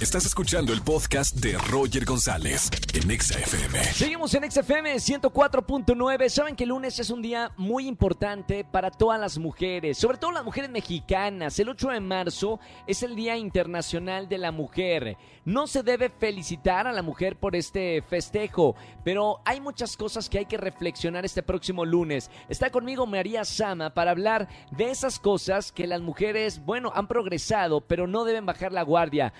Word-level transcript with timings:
Estás 0.00 0.24
escuchando 0.24 0.72
el 0.72 0.80
podcast 0.80 1.36
de 1.36 1.58
Roger 1.58 2.06
González 2.06 2.70
en 2.94 3.10
Exa 3.10 3.38
FM. 3.38 3.84
Seguimos 3.84 4.32
en 4.32 4.50
XFM 4.50 4.94
104.9. 4.94 6.28
Saben 6.30 6.56
que 6.56 6.64
el 6.64 6.70
lunes 6.70 6.98
es 6.98 7.10
un 7.10 7.20
día 7.20 7.52
muy 7.58 7.86
importante 7.86 8.64
para 8.64 8.90
todas 8.90 9.20
las 9.20 9.36
mujeres, 9.36 9.98
sobre 9.98 10.16
todo 10.16 10.32
las 10.32 10.42
mujeres 10.42 10.70
mexicanas. 10.70 11.58
El 11.58 11.68
8 11.68 11.90
de 11.90 12.00
marzo 12.00 12.60
es 12.86 13.02
el 13.02 13.14
Día 13.14 13.36
Internacional 13.36 14.26
de 14.26 14.38
la 14.38 14.52
Mujer. 14.52 15.18
No 15.44 15.66
se 15.66 15.82
debe 15.82 16.08
felicitar 16.08 16.86
a 16.86 16.92
la 16.92 17.02
mujer 17.02 17.36
por 17.36 17.54
este 17.54 18.00
festejo, 18.00 18.76
pero 19.04 19.42
hay 19.44 19.60
muchas 19.60 19.98
cosas 19.98 20.30
que 20.30 20.38
hay 20.38 20.46
que 20.46 20.56
reflexionar 20.56 21.26
este 21.26 21.42
próximo 21.42 21.84
lunes. 21.84 22.30
Está 22.48 22.70
conmigo 22.70 23.06
María 23.06 23.44
Sama 23.44 23.92
para 23.92 24.12
hablar 24.12 24.48
de 24.70 24.90
esas 24.90 25.18
cosas 25.18 25.72
que 25.72 25.86
las 25.86 26.00
mujeres, 26.00 26.64
bueno, 26.64 26.90
han 26.94 27.06
progresado, 27.06 27.82
pero 27.82 28.06
no 28.06 28.24
deben 28.24 28.46
bajar 28.46 28.72
la 28.72 28.82
guardia. 28.82 29.34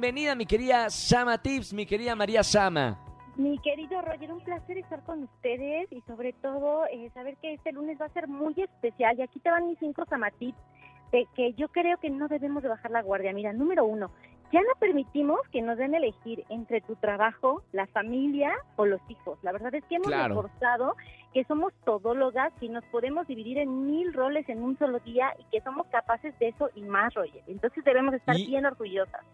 Bienvenida, 0.00 0.36
mi 0.36 0.46
querida 0.46 0.88
Sama 0.90 1.38
Tips, 1.38 1.74
mi 1.74 1.84
querida 1.84 2.14
María 2.14 2.44
Sama. 2.44 2.96
Mi 3.34 3.58
querido 3.58 4.00
Roger, 4.00 4.32
un 4.32 4.38
placer 4.44 4.78
estar 4.78 5.02
con 5.02 5.24
ustedes 5.24 5.90
y 5.90 6.00
sobre 6.02 6.32
todo 6.34 6.86
eh, 6.86 7.10
saber 7.14 7.36
que 7.38 7.54
este 7.54 7.72
lunes 7.72 8.00
va 8.00 8.04
a 8.06 8.10
ser 8.10 8.28
muy 8.28 8.54
especial. 8.56 9.18
Y 9.18 9.22
aquí 9.22 9.40
te 9.40 9.50
van 9.50 9.66
mis 9.66 9.76
cinco 9.80 10.04
Sama 10.08 10.30
Tips 10.30 10.56
de 11.10 11.26
que 11.34 11.52
yo 11.54 11.66
creo 11.66 11.96
que 11.96 12.10
no 12.10 12.28
debemos 12.28 12.62
de 12.62 12.68
bajar 12.68 12.92
la 12.92 13.02
guardia. 13.02 13.32
Mira, 13.32 13.52
número 13.52 13.84
uno, 13.86 14.12
ya 14.52 14.60
no 14.60 14.68
permitimos 14.78 15.40
que 15.50 15.62
nos 15.62 15.76
den 15.76 15.92
elegir 15.96 16.44
entre 16.48 16.80
tu 16.80 16.94
trabajo, 16.94 17.64
la 17.72 17.88
familia 17.88 18.52
o 18.76 18.86
los 18.86 19.00
hijos. 19.08 19.36
La 19.42 19.50
verdad 19.50 19.74
es 19.74 19.84
que 19.86 19.96
hemos 19.96 20.06
Claro. 20.06 20.28
reforzado 20.42 20.94
que 21.34 21.42
somos 21.42 21.72
todólogas 21.84 22.52
y 22.60 22.68
nos 22.68 22.84
podemos 22.84 23.26
dividir 23.26 23.58
en 23.58 23.84
mil 23.88 24.12
roles 24.14 24.48
en 24.48 24.62
un 24.62 24.78
solo 24.78 25.00
día 25.00 25.34
y 25.40 25.44
que 25.50 25.60
somos 25.62 25.88
capaces 25.88 26.38
de 26.38 26.50
eso 26.50 26.70
y 26.76 26.82
más, 26.82 27.12
Roger. 27.14 27.42
Entonces 27.48 27.82
debemos 27.84 28.14
estar 28.14 28.38
Y- 28.38 28.46
bien 28.46 28.64
orgullosas. 28.64 29.24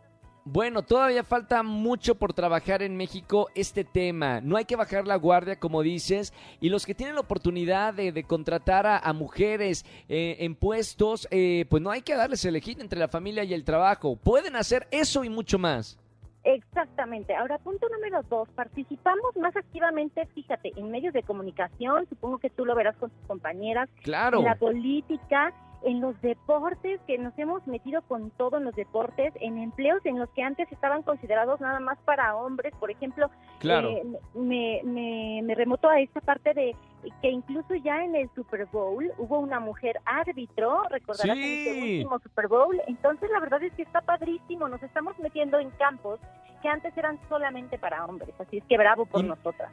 Bueno, 0.46 0.82
todavía 0.82 1.24
falta 1.24 1.62
mucho 1.62 2.16
por 2.16 2.34
trabajar 2.34 2.82
en 2.82 2.96
México 2.98 3.48
este 3.54 3.82
tema. 3.82 4.42
No 4.42 4.56
hay 4.58 4.66
que 4.66 4.76
bajar 4.76 5.06
la 5.06 5.16
guardia, 5.16 5.58
como 5.58 5.80
dices. 5.82 6.34
Y 6.60 6.68
los 6.68 6.84
que 6.84 6.94
tienen 6.94 7.14
la 7.14 7.22
oportunidad 7.22 7.94
de, 7.94 8.12
de 8.12 8.24
contratar 8.24 8.86
a, 8.86 8.98
a 8.98 9.12
mujeres 9.14 9.86
eh, 10.08 10.36
en 10.40 10.54
puestos, 10.54 11.26
eh, 11.30 11.64
pues 11.70 11.82
no 11.82 11.90
hay 11.90 12.02
que 12.02 12.14
darles 12.14 12.44
elegir 12.44 12.78
entre 12.80 12.98
la 12.98 13.08
familia 13.08 13.42
y 13.44 13.54
el 13.54 13.64
trabajo. 13.64 14.16
Pueden 14.16 14.54
hacer 14.54 14.86
eso 14.90 15.24
y 15.24 15.30
mucho 15.30 15.58
más. 15.58 15.98
Exactamente. 16.46 17.34
Ahora, 17.34 17.56
punto 17.56 17.88
número 17.88 18.20
dos, 18.28 18.46
participamos 18.50 19.34
más 19.40 19.56
activamente, 19.56 20.26
fíjate, 20.34 20.72
en 20.76 20.90
medios 20.90 21.14
de 21.14 21.22
comunicación, 21.22 22.06
supongo 22.10 22.36
que 22.36 22.50
tú 22.50 22.66
lo 22.66 22.74
verás 22.74 22.94
con 22.96 23.08
tus 23.08 23.26
compañeras, 23.26 23.88
Claro. 24.02 24.40
en 24.40 24.44
la 24.44 24.56
política, 24.56 25.54
en 25.84 26.00
los 26.00 26.20
deportes, 26.22 27.00
que 27.06 27.18
nos 27.18 27.38
hemos 27.38 27.66
metido 27.66 28.02
con 28.02 28.30
todo 28.32 28.56
en 28.58 28.64
los 28.64 28.74
deportes, 28.74 29.32
en 29.40 29.58
empleos 29.58 30.00
en 30.04 30.18
los 30.18 30.28
que 30.30 30.42
antes 30.42 30.70
estaban 30.72 31.02
considerados 31.02 31.60
nada 31.60 31.78
más 31.80 31.98
para 32.04 32.34
hombres, 32.36 32.72
por 32.80 32.90
ejemplo, 32.90 33.30
Claro. 33.60 33.90
eh, 33.90 34.02
me, 34.34 34.80
me, 34.84 35.40
me 35.44 35.54
remoto 35.54 35.88
a 35.88 36.00
esta 36.00 36.20
parte 36.20 36.54
de 36.54 36.74
que 37.20 37.28
incluso 37.30 37.74
ya 37.74 38.02
en 38.02 38.14
el 38.16 38.30
Super 38.34 38.66
Bowl 38.66 39.10
hubo 39.18 39.38
una 39.38 39.60
mujer 39.60 39.98
árbitro, 40.06 40.82
recordarás 40.88 41.36
en 41.36 41.42
este 41.44 41.74
Sí. 41.74 41.80
último 41.98 42.18
Super 42.20 42.48
Bowl, 42.48 42.80
entonces 42.86 43.30
la 43.30 43.40
verdad 43.40 43.62
es 43.62 43.72
que 43.74 43.82
está 43.82 44.00
padrísimo, 44.00 44.68
nos 44.68 44.82
estamos 44.82 45.18
metiendo 45.18 45.58
en 45.58 45.70
campos 45.72 46.18
que 46.62 46.68
antes 46.68 46.96
eran 46.96 47.18
solamente 47.28 47.78
para 47.78 48.06
hombres, 48.06 48.34
así 48.40 48.56
es 48.56 48.64
que 48.64 48.78
bravo 48.78 49.04
por 49.04 49.22
Y- 49.22 49.28
nosotras. 49.28 49.70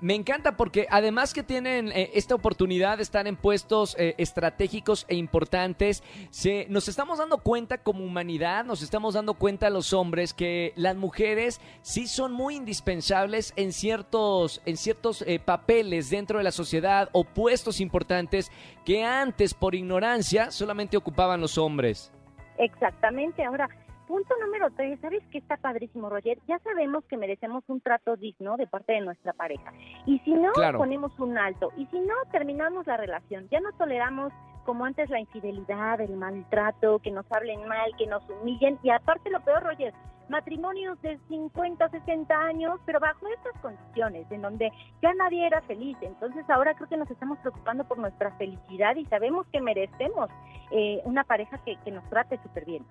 Me 0.00 0.14
encanta 0.14 0.56
porque 0.56 0.86
además 0.90 1.34
que 1.34 1.42
tienen 1.42 1.92
eh, 1.92 2.10
esta 2.14 2.34
oportunidad 2.34 2.96
de 2.96 3.02
estar 3.02 3.26
en 3.26 3.36
puestos 3.36 3.94
eh, 3.98 4.14
estratégicos 4.16 5.04
e 5.08 5.14
importantes, 5.14 6.02
se, 6.30 6.66
nos 6.70 6.88
estamos 6.88 7.18
dando 7.18 7.38
cuenta 7.38 7.78
como 7.78 8.04
humanidad, 8.04 8.64
nos 8.64 8.82
estamos 8.82 9.12
dando 9.12 9.34
cuenta 9.34 9.68
los 9.68 9.92
hombres 9.92 10.32
que 10.32 10.72
las 10.76 10.96
mujeres 10.96 11.60
sí 11.82 12.06
son 12.06 12.32
muy 12.32 12.56
indispensables 12.56 13.52
en 13.56 13.72
ciertos, 13.72 14.62
en 14.64 14.78
ciertos 14.78 15.22
eh, 15.22 15.38
papeles 15.38 16.08
dentro 16.08 16.38
de 16.38 16.44
la 16.44 16.52
sociedad 16.52 17.10
o 17.12 17.24
puestos 17.24 17.80
importantes 17.80 18.50
que 18.86 19.04
antes 19.04 19.52
por 19.52 19.74
ignorancia 19.74 20.50
solamente 20.50 20.96
ocupaban 20.96 21.42
los 21.42 21.58
hombres. 21.58 22.10
Exactamente. 22.56 23.44
Ahora, 23.44 23.68
punto 24.10 24.34
número 24.44 24.70
tres, 24.72 24.98
¿sabes 25.00 25.22
qué 25.30 25.38
está 25.38 25.56
padrísimo, 25.56 26.10
Roger? 26.10 26.36
Ya 26.48 26.58
sabemos 26.58 27.04
que 27.04 27.16
merecemos 27.16 27.62
un 27.68 27.80
trato 27.80 28.16
digno 28.16 28.56
de 28.56 28.66
parte 28.66 28.94
de 28.94 29.02
nuestra 29.02 29.32
pareja. 29.32 29.72
Y 30.04 30.18
si 30.24 30.32
no, 30.34 30.50
Claro. 30.50 30.78
ponemos 30.78 31.16
un 31.20 31.38
alto. 31.38 31.70
Y 31.76 31.86
si 31.86 32.00
no, 32.00 32.14
terminamos 32.32 32.88
la 32.88 32.96
relación. 32.96 33.46
Ya 33.52 33.60
no 33.60 33.70
toleramos 33.74 34.32
como 34.64 34.84
antes 34.84 35.08
la 35.10 35.20
infidelidad, 35.20 36.00
el 36.00 36.16
maltrato, 36.16 36.98
que 36.98 37.12
nos 37.12 37.24
hablen 37.30 37.68
mal, 37.68 37.94
que 37.96 38.08
nos 38.08 38.28
humillen. 38.28 38.80
Y 38.82 38.90
aparte 38.90 39.30
lo 39.30 39.44
peor, 39.44 39.62
Roger, 39.62 39.94
matrimonios 40.28 41.00
de 41.02 41.16
50, 41.28 41.88
60 41.90 42.34
años, 42.36 42.80
pero 42.86 42.98
bajo 42.98 43.28
estas 43.28 43.62
condiciones, 43.62 44.26
en 44.32 44.42
donde 44.42 44.72
ya 45.02 45.14
nadie 45.14 45.46
era 45.46 45.60
feliz. 45.62 45.96
Entonces 46.00 46.44
ahora 46.50 46.74
creo 46.74 46.88
que 46.88 46.96
nos 46.96 47.10
estamos 47.12 47.38
preocupando 47.38 47.84
por 47.84 47.98
nuestra 47.98 48.32
felicidad 48.32 48.96
y 48.96 49.04
sabemos 49.06 49.46
que 49.52 49.60
merecemos 49.60 50.30
eh, 50.72 51.00
una 51.04 51.22
pareja 51.22 51.58
que, 51.58 51.76
que 51.84 51.92
nos 51.92 52.02
trate 52.10 52.38
súper 52.42 52.64
bien. 52.64 52.84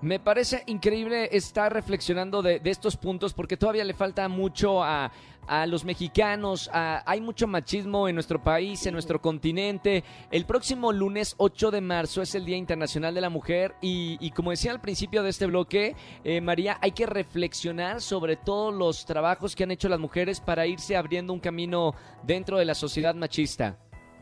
Me 0.00 0.20
parece 0.20 0.62
increíble 0.66 1.28
estar 1.36 1.72
reflexionando 1.72 2.40
de, 2.40 2.60
estos 2.64 2.96
puntos 2.96 3.34
porque 3.34 3.56
todavía 3.56 3.82
le 3.82 3.94
falta 3.94 4.28
mucho 4.28 4.84
a, 4.84 5.10
a 5.48 5.66
los 5.66 5.84
mexicanos. 5.84 6.70
a- 6.72 7.02
hay 7.04 7.20
mucho 7.20 7.48
machismo 7.48 8.06
en 8.06 8.14
nuestro 8.14 8.40
país, 8.40 8.86
en 8.86 8.92
nuestro 8.92 9.20
continente. 9.20 10.04
El 10.30 10.44
próximo 10.46 10.92
lunes 10.92 11.34
8 11.38 11.72
de 11.72 11.80
marzo 11.80 12.22
es 12.22 12.36
el 12.36 12.44
Día 12.44 12.56
Internacional 12.56 13.12
de 13.12 13.20
la 13.22 13.28
Mujer 13.28 13.74
y, 13.80 14.16
y 14.20 14.30
como 14.30 14.52
decía 14.52 14.70
al 14.70 14.80
principio 14.80 15.24
de 15.24 15.30
este 15.30 15.46
bloque, 15.46 15.96
eh, 16.22 16.40
María, 16.40 16.78
hay 16.80 16.92
que 16.92 17.06
reflexionar 17.06 18.00
sobre 18.00 18.36
todos 18.36 18.72
los 18.72 19.04
trabajos 19.04 19.56
que 19.56 19.64
han 19.64 19.72
hecho 19.72 19.88
las 19.88 19.98
mujeres 19.98 20.38
para 20.38 20.64
irse 20.68 20.96
abriendo 20.96 21.32
un 21.32 21.40
camino 21.40 21.92
dentro 22.22 22.56
de 22.58 22.66
la 22.66 22.76
sociedad 22.76 23.16
machista. 23.16 23.78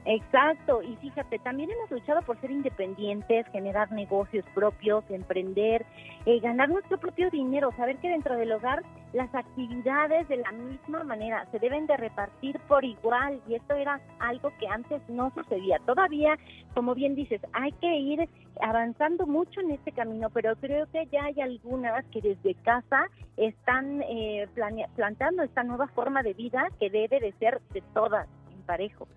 Exacto, 0.09 0.83
y 0.83 0.95
fíjate, 0.97 1.41
también 1.41 1.69
hemos 1.69 1.91
luchado 1.91 2.23
por 2.23 2.41
ser 2.41 2.53
independientes, 2.53 3.45
generar 3.51 3.91
negocios 3.91 4.45
propios, 4.55 5.03
emprender, 5.11 5.85
eh, 6.27 6.39
ganar 6.39 6.69
nuestro 6.69 6.97
propio 6.97 7.29
dinero, 7.29 7.73
saber 7.77 7.97
que 7.97 8.11
dentro 8.11 8.37
del 8.37 8.53
hogar 8.53 8.85
las 9.13 9.35
actividades 9.35 10.29
de 10.29 10.37
la 10.37 10.53
misma 10.53 11.03
manera 11.03 11.45
se 11.51 11.59
deben 11.59 11.89
de 11.89 11.97
repartir 11.97 12.57
por 12.69 12.85
igual 12.85 13.41
y 13.49 13.55
esto 13.55 13.75
era 13.75 14.01
algo 14.21 14.53
que 14.61 14.69
antes 14.69 15.03
no 15.09 15.33
sucedía. 15.35 15.81
Todavía, 15.85 16.39
como 16.73 16.95
bien 16.95 17.17
dices, 17.17 17.41
hay 17.53 17.73
que 17.73 17.97
ir 17.97 18.29
avanzando 18.61 19.27
mucho 19.27 19.61
en 19.61 19.73
este 19.73 19.91
camino, 19.91 20.31
pero 20.31 20.55
creo 20.55 20.87
que 20.93 21.07
ya 21.07 21.25
hay 21.25 21.41
algunas 21.41 22.05
que 22.13 22.21
desde 22.21 22.55
casa 22.63 23.09
están 23.37 24.03
eh, 24.03 24.47
plantando 24.95 25.43
esta 25.43 25.65
nueva 25.65 25.89
forma 25.89 26.23
de 26.23 26.35
vida 26.35 26.69
que 26.79 26.91
debe 26.91 27.19
de 27.19 27.33
ser 27.41 27.61
de 27.73 27.83
todas 27.93 28.29
en 28.55 28.63
parejo. 28.63 29.09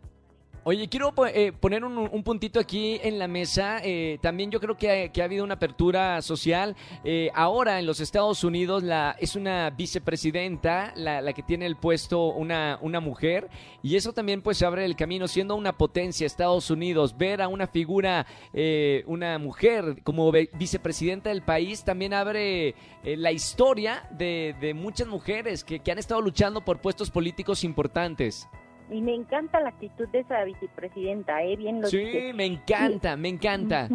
Oye, 0.65 0.89
quiero 0.89 1.13
eh, 1.27 1.53
poner 1.57 1.85
un, 1.85 1.97
un 1.97 2.23
puntito 2.23 2.59
aquí 2.59 2.99
en 3.01 3.17
la 3.17 3.29
mesa. 3.29 3.79
Eh, 3.81 4.19
también 4.21 4.51
yo 4.51 4.59
creo 4.59 4.75
que 4.75 5.09
ha, 5.15 5.23
habido 5.23 5.45
una 5.45 5.53
apertura 5.53 6.21
social. 6.21 6.75
Eh, 7.05 7.31
ahora 7.33 7.79
en 7.79 7.85
los 7.85 8.01
Estados 8.01 8.43
Unidos 8.43 8.83
la, 8.83 9.15
es 9.19 9.37
una 9.37 9.69
vicepresidenta 9.69 10.91
la, 10.95 11.31
que 11.31 11.43
tiene 11.43 11.65
el 11.65 11.77
puesto 11.77 12.25
una, 12.25 12.77
una 12.81 12.99
mujer 12.99 13.49
y 13.81 13.95
eso 13.95 14.11
también 14.11 14.41
pues 14.41 14.61
abre 14.61 14.83
el 14.83 14.97
camino 14.97 15.27
siendo 15.29 15.55
una 15.55 15.77
potencia 15.77 16.27
Estados 16.27 16.69
Unidos. 16.69 17.17
Ver 17.17 17.41
a 17.41 17.47
una 17.47 17.67
figura, 17.67 18.25
eh, 18.53 19.03
una 19.07 19.39
mujer 19.39 20.03
como 20.03 20.29
vicepresidenta 20.31 21.29
del 21.29 21.41
país 21.41 21.85
también 21.85 22.13
abre 22.13 22.75
eh, 23.03 23.15
la 23.15 23.31
historia 23.31 24.07
de, 24.11 24.55
de 24.59 24.73
muchas 24.73 25.07
mujeres 25.07 25.63
que, 25.63 25.79
que 25.79 25.91
han 25.91 25.99
estado 25.99 26.19
luchando 26.19 26.65
por 26.65 26.81
puestos 26.81 27.09
políticos 27.09 27.63
importantes. 27.63 28.47
Y 28.89 29.01
me 29.01 29.13
encanta 29.13 29.59
la 29.59 29.69
actitud 29.69 30.07
de 30.09 30.19
esa 30.19 30.43
vicepresidenta, 30.43 31.43
¿eh? 31.43 31.55
Bien 31.55 31.81
lo 31.81 31.87
Sí, 31.87 32.31
me 32.33 32.45
encanta, 32.45 33.15
me 33.15 33.29
encanta. 33.29 33.87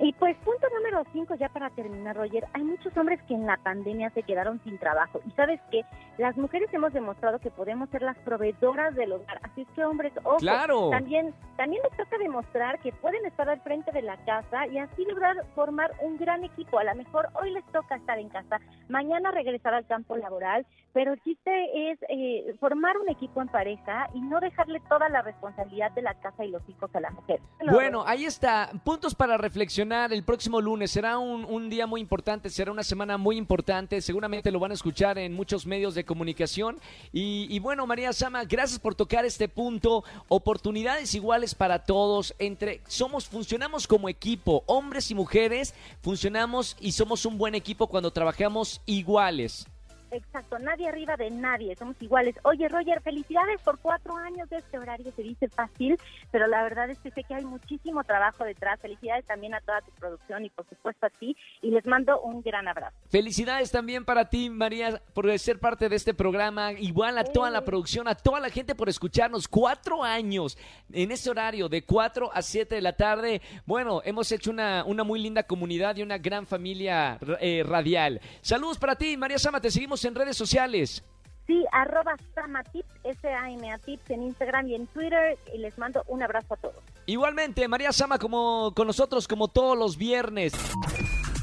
Y 0.00 0.12
pues 0.12 0.36
punto 0.44 0.66
número 0.76 1.02
cinco, 1.12 1.34
ya 1.34 1.48
para 1.48 1.70
terminar, 1.70 2.16
Roger, 2.16 2.46
hay 2.52 2.62
muchos 2.62 2.96
hombres 2.96 3.20
que 3.26 3.34
en 3.34 3.46
la 3.46 3.56
pandemia 3.56 4.10
se 4.10 4.22
quedaron 4.22 4.60
sin 4.62 4.78
trabajo. 4.78 5.20
Y 5.26 5.30
sabes 5.32 5.60
qué, 5.72 5.82
las 6.18 6.36
mujeres 6.36 6.72
hemos 6.72 6.92
demostrado 6.92 7.40
que 7.40 7.50
podemos 7.50 7.90
ser 7.90 8.02
las 8.02 8.16
proveedoras 8.18 8.94
del 8.94 9.12
hogar. 9.12 9.40
Así 9.42 9.62
es 9.62 9.68
que 9.74 9.84
hombres, 9.84 10.12
ojo, 10.22 10.36
Claro. 10.36 10.90
también, 10.90 11.34
también 11.58 11.82
les 11.82 11.96
toca 11.96 12.16
demostrar 12.18 12.78
que 12.78 12.92
pueden 12.92 13.26
estar 13.26 13.48
al 13.48 13.60
frente 13.62 13.90
de 13.90 14.02
la 14.02 14.16
casa 14.24 14.68
y 14.68 14.78
así 14.78 15.04
lograr 15.04 15.44
formar 15.56 15.90
un 16.00 16.16
gran 16.16 16.44
equipo. 16.44 16.78
A 16.78 16.84
lo 16.84 16.94
mejor 16.94 17.28
hoy 17.34 17.50
les 17.50 17.64
toca 17.72 17.96
estar 17.96 18.16
en 18.16 18.28
casa, 18.28 18.60
mañana 18.88 19.32
regresar 19.32 19.74
al 19.74 19.84
campo 19.84 20.16
laboral, 20.16 20.64
pero 20.92 21.14
el 21.14 21.20
chiste 21.22 21.90
es 21.90 21.98
eh, 22.08 22.54
formar 22.60 22.96
un 22.98 23.08
equipo 23.08 23.42
en 23.42 23.48
pareja 23.48 24.08
y 24.14 24.20
no 24.20 24.38
dejarle 24.38 24.80
toda 24.88 25.08
la 25.08 25.20
responsabilidad 25.22 25.90
de 25.92 26.02
la 26.02 26.14
casa 26.14 26.44
y 26.44 26.50
los 26.50 26.62
hijos 26.68 26.90
a 26.94 27.00
la 27.00 27.10
mujer. 27.10 27.40
Bueno, 27.70 28.04
ahí 28.06 28.24
está. 28.24 28.70
Puntos 28.84 29.14
para 29.14 29.36
reflexionar 29.36 30.12
el 30.12 30.22
próximo 30.22 30.60
lunes. 30.60 30.68
lunes. 30.68 30.90
Será 30.90 31.18
un, 31.18 31.44
un, 31.44 31.68
día 31.68 31.86
muy 31.86 32.00
importante, 32.00 32.50
será 32.50 32.70
una 32.70 32.82
semana 32.82 33.18
muy 33.18 33.36
importante. 33.36 34.00
Seguramente 34.00 34.52
lo 34.52 34.60
van 34.60 34.70
a 34.70 34.74
escuchar 34.74 35.18
en 35.18 35.34
muchos 35.34 35.66
medios 35.66 35.94
de 35.94 36.04
comunicación. 36.04 36.78
Y, 37.12 37.46
y 37.50 37.58
bueno, 37.58 37.86
María 37.86 38.12
Sama, 38.12 38.44
gracias 38.44 38.78
por 38.78 38.94
tocar 38.94 39.24
este 39.24 39.48
punto. 39.48 40.04
Oportunidades 40.28 41.14
iguales 41.14 41.47
para 41.54 41.84
todos. 41.84 42.34
Entre 42.38 42.80
somos, 42.86 43.26
funcionamos 43.26 43.86
como 43.86 44.08
equipo, 44.08 44.64
hombres 44.66 45.10
y 45.10 45.14
mujeres, 45.14 45.74
funcionamos 46.02 46.76
y 46.80 46.92
somos 46.92 47.24
un 47.26 47.38
buen 47.38 47.54
equipo 47.54 47.86
cuando 47.86 48.10
trabajamos 48.10 48.80
iguales. 48.86 49.66
Exacto, 50.10 50.58
nadie 50.58 50.88
arriba 50.88 51.16
de 51.16 51.30
nadie, 51.30 51.76
somos 51.76 51.96
iguales. 52.00 52.34
Oye, 52.42 52.68
Roger, 52.68 53.00
felicidades 53.02 53.60
por 53.62 53.78
cuatro 53.78 54.16
años 54.16 54.48
de 54.48 54.56
este 54.56 54.78
horario, 54.78 55.12
se 55.14 55.22
dice 55.22 55.48
fácil, 55.48 55.98
pero 56.30 56.46
la 56.46 56.62
verdad 56.62 56.88
es 56.90 56.98
que 56.98 57.10
sé 57.10 57.24
que 57.24 57.34
hay 57.34 57.44
muchísimo 57.44 58.02
trabajo 58.04 58.44
detrás. 58.44 58.80
Felicidades 58.80 59.26
también 59.26 59.54
a 59.54 59.60
toda 59.60 59.80
tu 59.82 59.90
producción 59.92 60.44
y 60.44 60.50
por 60.50 60.66
supuesto 60.68 61.06
a 61.06 61.10
ti, 61.10 61.36
y 61.60 61.70
les 61.70 61.84
mando 61.86 62.20
un 62.20 62.42
gran 62.42 62.68
abrazo. 62.68 62.96
Felicidades 63.10 63.70
también 63.70 64.04
para 64.04 64.30
ti, 64.30 64.48
María, 64.48 65.02
por 65.12 65.38
ser 65.38 65.58
parte 65.58 65.88
de 65.88 65.96
este 65.96 66.14
programa, 66.14 66.72
igual 66.72 67.18
a 67.18 67.24
toda 67.24 67.50
la 67.50 67.64
producción, 67.64 68.08
a 68.08 68.14
toda 68.14 68.40
la 68.40 68.48
gente 68.48 68.74
por 68.74 68.88
escucharnos. 68.88 69.46
Cuatro 69.46 70.02
años 70.02 70.56
en 70.92 71.12
este 71.12 71.30
horario, 71.30 71.68
de 71.68 71.84
cuatro 71.84 72.30
a 72.32 72.40
siete 72.42 72.76
de 72.76 72.80
la 72.80 72.94
tarde. 72.94 73.42
Bueno, 73.66 74.00
hemos 74.04 74.32
hecho 74.32 74.50
una, 74.50 74.84
una 74.84 75.04
muy 75.04 75.20
linda 75.20 75.42
comunidad 75.42 75.96
y 75.96 76.02
una 76.02 76.18
gran 76.18 76.46
familia 76.46 77.18
eh, 77.40 77.62
radial. 77.66 78.20
Saludos 78.40 78.78
para 78.78 78.96
ti, 78.96 79.16
María 79.16 79.38
Sama, 79.38 79.60
te 79.60 79.70
seguimos 79.70 79.97
en 80.04 80.14
redes 80.14 80.36
sociales. 80.36 81.04
Sí, 81.46 81.64
arroba 81.72 82.14
Samatips, 82.34 82.88
S-A-M-A 83.04 83.78
Tips 83.78 84.10
en 84.10 84.22
Instagram 84.22 84.68
y 84.68 84.74
en 84.74 84.86
Twitter. 84.88 85.38
Y 85.54 85.58
les 85.58 85.78
mando 85.78 86.02
un 86.06 86.22
abrazo 86.22 86.54
a 86.54 86.56
todos. 86.58 86.76
Igualmente, 87.06 87.66
María 87.68 87.90
Sama 87.92 88.18
como 88.18 88.72
con 88.74 88.86
nosotros 88.86 89.26
como 89.26 89.48
todos 89.48 89.76
los 89.76 89.96
viernes. 89.96 90.52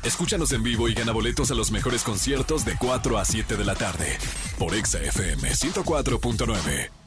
Escúchanos 0.04 0.52
en 0.52 0.62
vivo 0.62 0.88
y 0.88 0.94
gana 0.94 1.12
boletos 1.12 1.50
a 1.50 1.56
los 1.56 1.72
mejores 1.72 2.04
conciertos 2.04 2.64
de 2.64 2.76
4 2.78 3.18
a 3.18 3.26
7 3.26 3.58
de 3.58 3.66
la 3.66 3.74
tarde 3.74 4.18
por 4.60 4.76
Exa 4.76 5.00
FM 5.00 5.50
104.9. 5.50 7.05